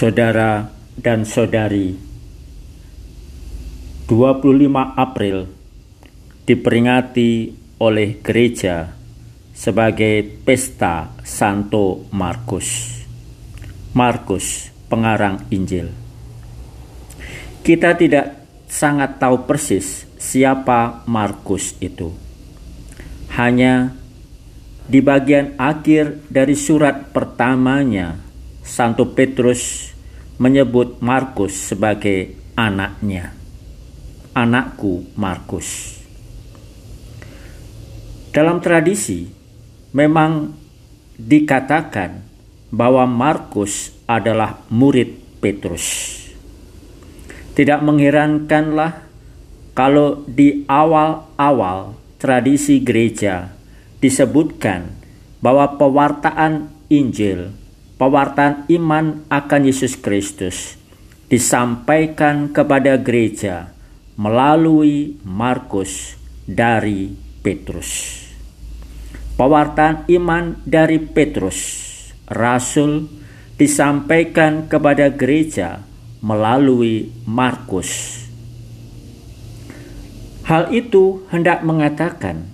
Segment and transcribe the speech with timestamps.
[0.00, 0.64] Saudara
[0.96, 1.92] dan saudari,
[4.08, 5.44] 25 April
[6.48, 7.52] diperingati
[7.84, 8.96] oleh gereja
[9.52, 12.96] sebagai pesta Santo Markus.
[13.92, 15.92] Markus, pengarang Injil.
[17.60, 18.40] Kita tidak
[18.72, 22.08] sangat tahu persis siapa Markus itu.
[23.36, 23.92] Hanya
[24.88, 28.16] di bagian akhir dari surat pertamanya,
[28.64, 29.89] Santo Petrus
[30.40, 33.36] menyebut Markus sebagai anaknya.
[34.32, 36.00] Anakku Markus.
[38.32, 39.28] Dalam tradisi,
[39.92, 40.48] memang
[41.20, 42.24] dikatakan
[42.72, 46.16] bahwa Markus adalah murid Petrus.
[47.52, 49.04] Tidak mengherankanlah
[49.76, 53.52] kalau di awal-awal tradisi gereja
[54.00, 54.88] disebutkan
[55.44, 57.59] bahwa pewartaan Injil,
[58.00, 60.80] pewartaan iman akan Yesus Kristus
[61.28, 63.76] disampaikan kepada gereja
[64.16, 66.16] melalui Markus
[66.48, 67.12] dari
[67.44, 68.24] Petrus.
[69.36, 71.60] Pewartaan iman dari Petrus,
[72.24, 73.04] rasul,
[73.60, 75.84] disampaikan kepada gereja
[76.24, 78.16] melalui Markus.
[80.48, 82.48] Hal itu hendak mengatakan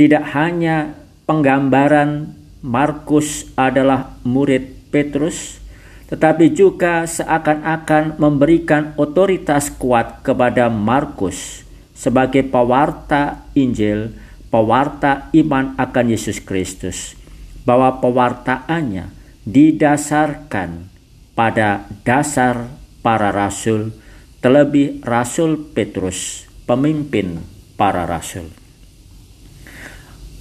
[0.00, 0.96] tidak hanya
[1.28, 5.58] penggambaran Markus adalah murid Petrus,
[6.06, 14.14] tetapi juga seakan-akan memberikan otoritas kuat kepada Markus sebagai pewarta Injil,
[14.46, 17.18] pewarta iman akan Yesus Kristus,
[17.66, 19.10] bahwa pewartaannya
[19.42, 20.86] didasarkan
[21.34, 22.70] pada dasar
[23.02, 23.90] para rasul,
[24.38, 27.42] terlebih Rasul Petrus, pemimpin
[27.74, 28.61] para rasul.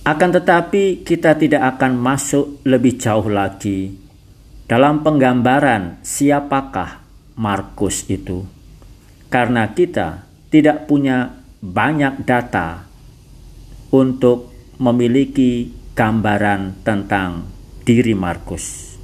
[0.01, 3.93] Akan tetapi, kita tidak akan masuk lebih jauh lagi
[4.65, 7.05] dalam penggambaran siapakah
[7.37, 8.41] Markus itu,
[9.29, 11.29] karena kita tidak punya
[11.61, 12.81] banyak data
[13.93, 14.49] untuk
[14.81, 17.45] memiliki gambaran tentang
[17.85, 18.97] diri Markus.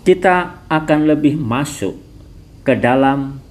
[0.00, 1.92] Kita akan lebih masuk
[2.64, 3.44] ke dalam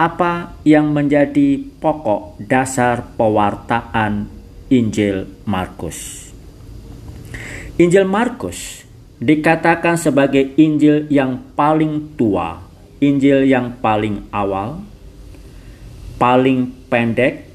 [0.00, 4.37] apa yang menjadi pokok dasar pewartaan
[4.68, 6.28] Injil Markus.
[7.80, 8.84] Injil Markus
[9.16, 12.60] dikatakan sebagai Injil yang paling tua,
[13.00, 14.84] Injil yang paling awal,
[16.20, 17.48] paling pendek,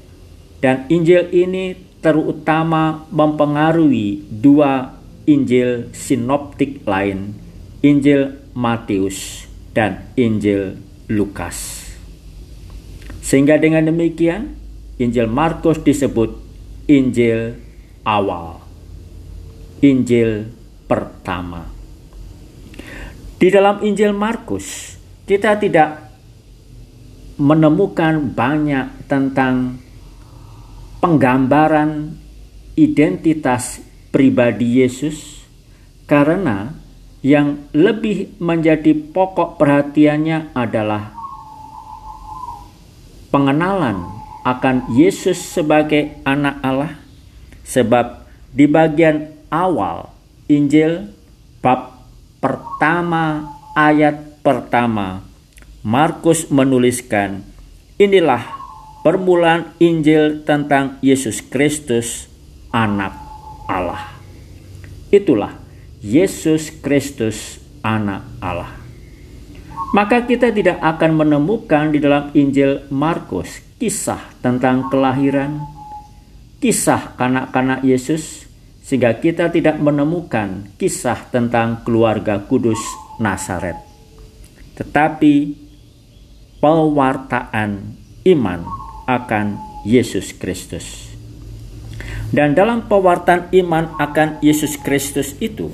[0.58, 4.92] dan Injil ini terutama mempengaruhi dua
[5.24, 7.32] Injil sinoptik lain,
[7.80, 10.76] Injil Matius dan Injil
[11.08, 11.88] Lukas.
[13.24, 14.52] Sehingga dengan demikian,
[15.00, 16.43] Injil Markus disebut
[16.84, 17.56] Injil
[18.04, 18.60] awal,
[19.80, 20.52] Injil
[20.84, 21.64] pertama.
[23.40, 26.12] Di dalam Injil Markus, kita tidak
[27.40, 29.80] menemukan banyak tentang
[31.00, 32.20] penggambaran
[32.76, 33.80] identitas
[34.12, 35.40] pribadi Yesus,
[36.04, 36.68] karena
[37.24, 41.16] yang lebih menjadi pokok perhatiannya adalah
[43.32, 47.00] pengenalan akan Yesus sebagai anak Allah
[47.64, 50.12] sebab di bagian awal
[50.46, 51.08] Injil
[51.64, 52.04] bab
[52.44, 55.24] pertama ayat pertama
[55.80, 57.40] Markus menuliskan
[57.96, 58.44] inilah
[59.00, 62.28] permulaan Injil tentang Yesus Kristus
[62.72, 63.16] anak
[63.68, 64.16] Allah.
[65.12, 65.56] Itulah
[66.04, 68.72] Yesus Kristus anak Allah.
[69.94, 75.60] Maka kita tidak akan menemukan di dalam Injil Markus kisah tentang kelahiran,
[76.56, 78.48] kisah kanak-kanak Yesus,
[78.80, 82.80] sehingga kita tidak menemukan kisah tentang keluarga kudus
[83.20, 83.76] Nazaret.
[84.80, 85.52] Tetapi
[86.64, 87.92] pewartaan
[88.24, 88.60] iman
[89.04, 91.12] akan Yesus Kristus.
[92.32, 95.68] Dan dalam pewartaan iman akan Yesus Kristus itu,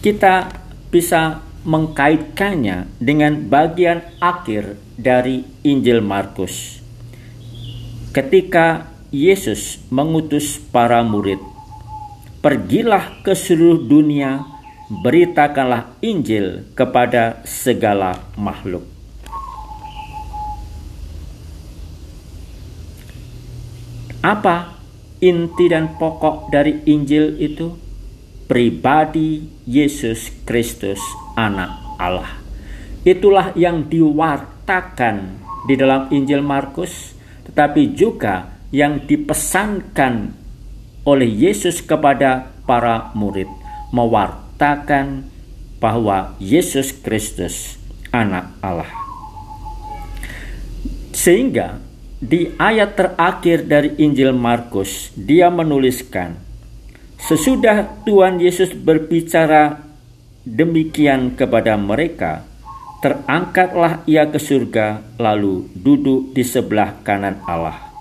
[0.00, 0.48] kita
[0.88, 6.83] bisa mengkaitkannya dengan bagian akhir dari Injil Markus
[8.14, 11.42] ketika Yesus mengutus para murid,
[12.38, 14.46] "Pergilah ke seluruh dunia,
[15.02, 18.86] beritakanlah Injil kepada segala makhluk."
[24.22, 24.78] Apa
[25.18, 27.74] inti dan pokok dari Injil itu?
[28.46, 31.02] Pribadi Yesus Kristus,
[31.34, 32.38] Anak Allah.
[33.02, 37.13] Itulah yang diwartakan di dalam Injil Markus
[37.48, 40.34] tetapi juga yang dipesankan
[41.04, 43.46] oleh Yesus kepada para murid
[43.94, 45.28] mewartakan
[45.78, 47.76] bahwa Yesus Kristus
[48.08, 48.88] Anak Allah.
[51.14, 51.78] Sehingga
[52.18, 56.40] di ayat terakhir dari Injil Markus, dia menuliskan,
[57.20, 59.84] "Sesudah Tuhan Yesus berbicara
[60.42, 62.48] demikian kepada mereka,
[63.04, 67.92] terangkatlah ia ke surga, lalu duduk di sebelah kanan Allah.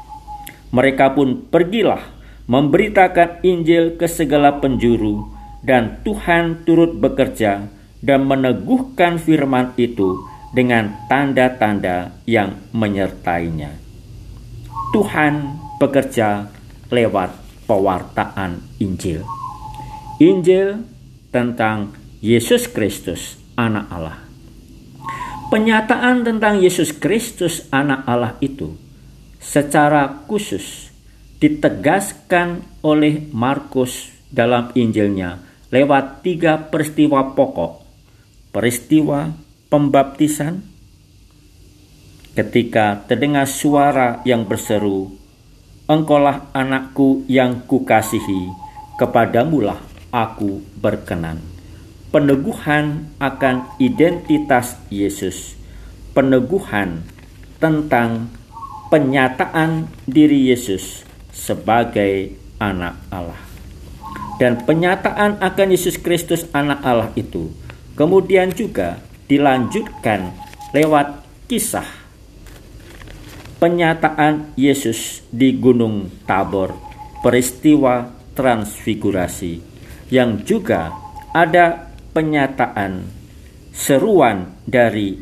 [0.72, 2.08] Mereka pun pergilah
[2.48, 5.28] memberitakan Injil ke segala penjuru,
[5.60, 7.68] dan Tuhan turut bekerja
[8.00, 13.74] dan meneguhkan firman itu." dengan tanda-tanda yang menyertainya.
[14.94, 16.46] Tuhan bekerja
[16.94, 17.34] lewat
[17.66, 19.26] pewartaan Injil.
[20.22, 20.86] Injil
[21.34, 24.23] tentang Yesus Kristus, Anak Allah.
[25.52, 28.78] Penyataan tentang Yesus Kristus, Anak Allah itu
[29.44, 30.92] secara khusus
[31.44, 37.84] ditegaskan oleh Markus dalam Injilnya lewat tiga peristiwa pokok.
[38.54, 39.34] Peristiwa
[39.68, 40.62] pembaptisan
[42.38, 45.12] ketika terdengar suara yang berseru,
[45.84, 48.48] Engkaulah anakku yang kukasihi,
[48.96, 49.84] kepadamulah
[50.16, 51.53] aku berkenan.
[52.14, 55.58] Peneguhan akan identitas Yesus,
[56.14, 57.02] peneguhan
[57.58, 58.30] tentang
[58.94, 61.02] penyataan diri Yesus
[61.34, 63.42] sebagai anak Allah.
[64.38, 67.50] Dan penyataan akan Yesus Kristus anak Allah itu
[67.98, 70.34] kemudian juga dilanjutkan
[70.74, 71.86] lewat kisah
[73.58, 76.76] penyataan Yesus di Gunung Tabor,
[77.24, 79.64] peristiwa transfigurasi
[80.12, 80.92] yang juga
[81.32, 83.10] ada penyataan
[83.74, 85.18] seruan dari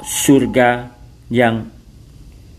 [0.00, 0.94] surga
[1.28, 1.66] yang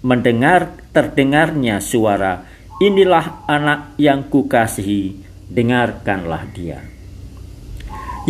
[0.03, 2.43] mendengar terdengarnya suara
[2.83, 5.15] inilah anak yang kukasihi
[5.47, 6.83] dengarkanlah dia.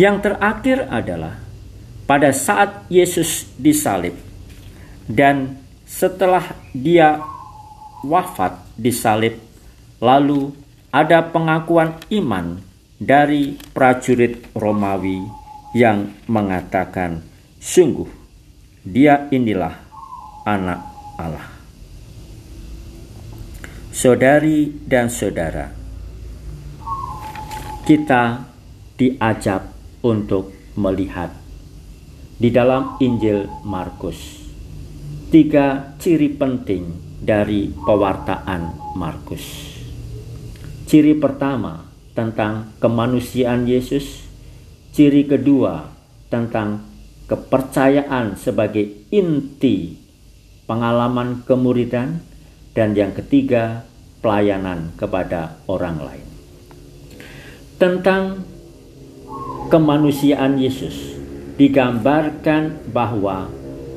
[0.00, 1.36] Yang terakhir adalah
[2.08, 4.16] pada saat Yesus disalib
[5.10, 7.20] dan setelah dia
[8.00, 9.36] wafat disalib
[10.00, 10.50] lalu
[10.90, 12.71] ada pengakuan iman
[13.02, 15.26] dari prajurit Romawi
[15.74, 17.18] yang mengatakan
[17.58, 18.06] sungguh
[18.86, 19.74] dia inilah
[20.46, 20.80] anak
[21.18, 21.50] Allah
[23.90, 25.66] Saudari dan saudara
[27.82, 28.46] kita
[28.94, 29.66] diajak
[30.06, 31.34] untuk melihat
[32.38, 34.18] di dalam Injil Markus.
[35.30, 39.44] Tiga ciri penting dari pewartaan Markus.
[40.86, 44.28] Ciri pertama tentang kemanusiaan Yesus,
[44.92, 45.88] ciri kedua
[46.28, 46.84] tentang
[47.28, 49.96] kepercayaan sebagai inti
[50.68, 52.24] pengalaman kemuridan,
[52.72, 53.84] dan yang ketiga
[54.24, 56.26] pelayanan kepada orang lain.
[57.76, 58.46] Tentang
[59.68, 61.18] kemanusiaan Yesus,
[61.60, 63.52] digambarkan bahwa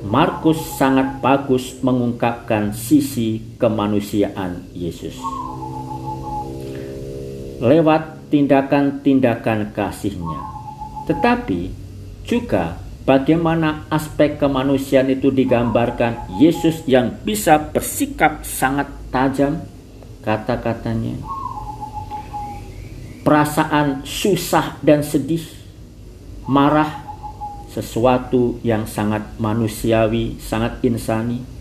[0.06, 5.18] Markus sangat bagus mengungkapkan sisi kemanusiaan Yesus.
[7.62, 10.42] Lewat tindakan-tindakan kasihnya.
[11.08, 11.72] Tetapi
[12.26, 12.76] juga
[13.06, 19.62] bagaimana aspek kemanusiaan itu digambarkan Yesus yang bisa bersikap sangat tajam
[20.26, 21.16] kata-katanya.
[23.22, 25.46] Perasaan susah dan sedih,
[26.46, 27.06] marah
[27.74, 31.55] sesuatu yang sangat manusiawi, sangat insani.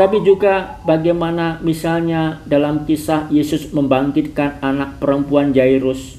[0.00, 6.16] Tapi juga bagaimana misalnya dalam kisah Yesus membangkitkan anak perempuan Jairus,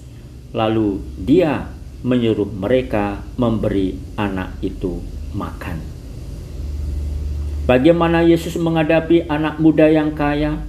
[0.54, 1.66] lalu dia
[2.06, 5.02] menyuruh mereka memberi anak itu
[5.34, 5.82] makan.
[7.66, 10.62] Bagaimana Yesus menghadapi anak muda yang kaya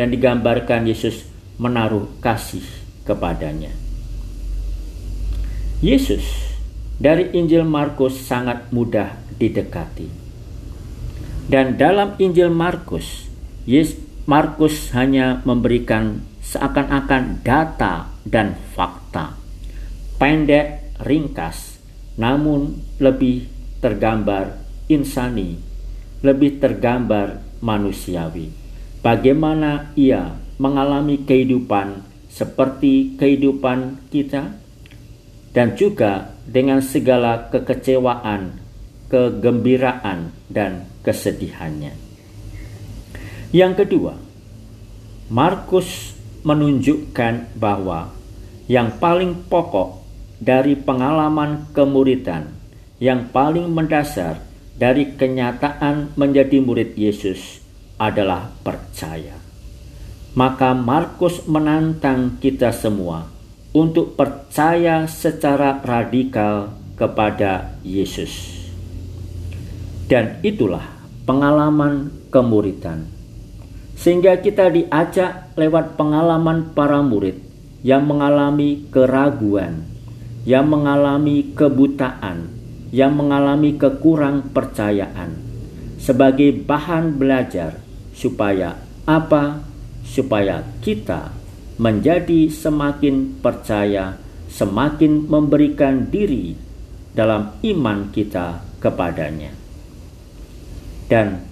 [0.00, 1.28] dan digambarkan Yesus
[1.60, 2.64] menaruh kasih
[3.04, 3.76] kepadanya.
[5.84, 6.24] Yesus
[6.96, 10.23] dari Injil Markus sangat mudah didekati.
[11.44, 13.28] Dan dalam Injil Markus,
[13.68, 19.36] Yes Markus hanya memberikan seakan-akan data dan fakta.
[20.16, 21.76] Pendek, ringkas,
[22.16, 23.44] namun lebih
[23.84, 24.56] tergambar
[24.88, 25.60] insani,
[26.24, 28.48] lebih tergambar manusiawi.
[29.04, 32.00] Bagaimana ia mengalami kehidupan
[32.32, 34.56] seperti kehidupan kita
[35.52, 38.56] dan juga dengan segala kekecewaan,
[39.12, 41.92] kegembiraan, dan kesedihannya.
[43.54, 44.18] Yang kedua,
[45.30, 48.10] Markus menunjukkan bahwa
[48.66, 50.04] yang paling pokok
[50.40, 52.50] dari pengalaman kemuridan,
[52.98, 54.42] yang paling mendasar
[54.74, 57.62] dari kenyataan menjadi murid Yesus
[57.96, 59.38] adalah percaya.
[60.34, 63.30] Maka Markus menantang kita semua
[63.70, 68.62] untuk percaya secara radikal kepada Yesus.
[70.10, 70.93] Dan itulah
[71.24, 73.08] pengalaman kemuridan.
[73.96, 77.40] Sehingga kita diajak lewat pengalaman para murid
[77.84, 79.88] yang mengalami keraguan,
[80.44, 82.52] yang mengalami kebutaan,
[82.92, 85.54] yang mengalami kekurang percayaan
[86.04, 87.80] sebagai bahan belajar
[88.12, 88.76] supaya
[89.08, 89.64] apa?
[90.04, 91.32] Supaya kita
[91.80, 94.20] menjadi semakin percaya,
[94.52, 96.52] semakin memberikan diri
[97.16, 99.63] dalam iman kita kepadanya.
[101.06, 101.44] Dan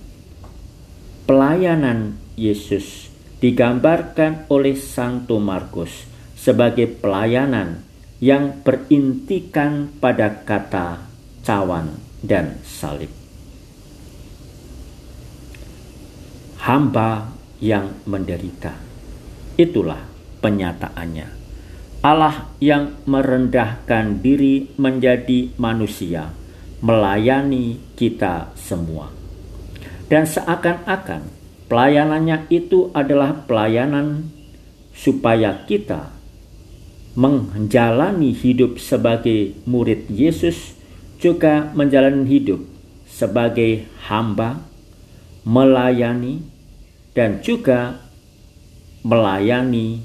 [1.29, 7.83] pelayanan Yesus digambarkan oleh Santo Markus sebagai pelayanan
[8.23, 11.11] yang berintikan pada kata
[11.43, 13.11] cawan dan salib.
[16.63, 18.79] Hamba yang menderita.
[19.59, 20.03] Itulah
[20.39, 21.29] penyataannya.
[22.03, 26.31] Allah yang merendahkan diri menjadi manusia,
[26.83, 29.22] melayani kita semua.
[30.07, 31.23] Dan seakan-akan
[31.71, 34.29] pelayanannya itu adalah pelayanan
[34.93, 36.13] supaya kita
[37.13, 40.77] menjalani hidup sebagai murid Yesus,
[41.21, 42.61] juga menjalani hidup
[43.09, 44.65] sebagai hamba,
[45.45, 46.41] melayani,
[47.13, 48.01] dan juga
[49.05, 50.01] melayani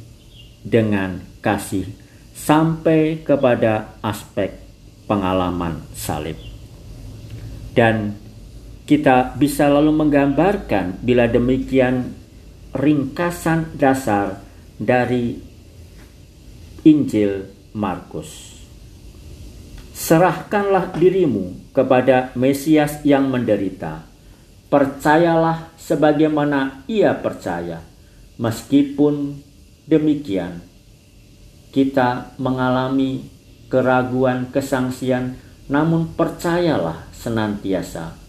[0.68, 1.88] dengan kasih
[2.36, 4.52] sampai kepada aspek
[5.08, 6.36] pengalaman salib.
[7.72, 8.27] Dan
[8.88, 12.16] kita bisa lalu menggambarkan bila demikian
[12.72, 14.40] ringkasan dasar
[14.80, 15.44] dari
[16.88, 18.64] Injil Markus.
[19.92, 24.08] Serahkanlah dirimu kepada Mesias yang menderita.
[24.72, 27.84] Percayalah sebagaimana ia percaya,
[28.40, 29.44] meskipun
[29.84, 30.64] demikian
[31.76, 33.28] kita mengalami
[33.68, 35.36] keraguan, kesangsian,
[35.68, 38.27] namun percayalah senantiasa.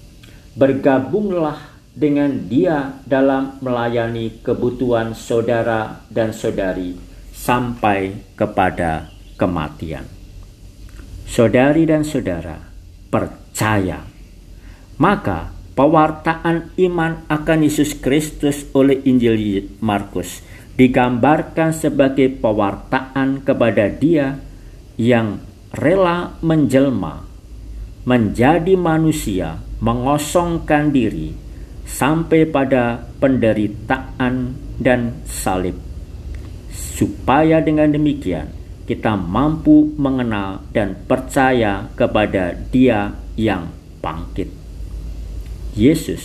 [0.58, 6.98] Bergabunglah dengan dia dalam melayani kebutuhan saudara dan saudari
[7.30, 10.02] sampai kepada kematian.
[11.30, 12.58] Saudari dan saudara,
[13.06, 14.02] percaya.
[14.98, 20.42] Maka pewartaan iman akan Yesus Kristus oleh Injil Markus
[20.74, 24.38] digambarkan sebagai pewartaan kepada dia
[24.98, 25.42] yang
[25.74, 27.26] rela menjelma,
[28.02, 31.34] menjadi manusia, mengosongkan diri
[31.86, 35.74] sampai pada penderitaan dan salib.
[36.72, 38.50] Supaya dengan demikian
[38.86, 43.70] kita mampu mengenal dan percaya kepada Dia yang
[44.02, 44.50] bangkit.
[45.78, 46.24] Yesus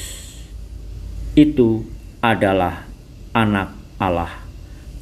[1.38, 1.86] itu
[2.22, 2.90] adalah
[3.34, 4.44] anak Allah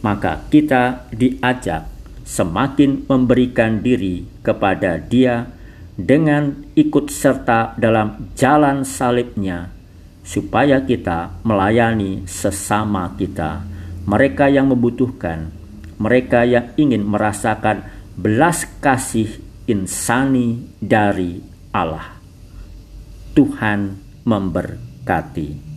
[0.01, 1.85] maka kita diajak
[2.25, 5.49] semakin memberikan diri kepada Dia
[5.95, 9.71] dengan ikut serta dalam jalan salibnya
[10.21, 13.63] supaya kita melayani sesama kita.
[14.01, 15.61] Mereka yang membutuhkan
[16.01, 17.85] mereka yang ingin merasakan
[18.17, 19.29] belas kasih
[19.69, 21.37] insani dari
[21.69, 22.17] Allah.
[23.37, 25.70] Tuhan memberkati